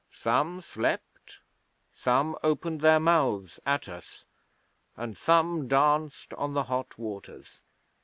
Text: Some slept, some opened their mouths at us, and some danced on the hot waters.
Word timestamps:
Some 0.17 0.61
slept, 0.61 1.41
some 1.93 2.35
opened 2.41 2.81
their 2.81 2.99
mouths 2.99 3.59
at 3.67 3.87
us, 3.87 4.23
and 4.97 5.15
some 5.15 5.67
danced 5.67 6.33
on 6.33 6.55
the 6.55 6.63
hot 6.63 6.97
waters. 6.97 7.61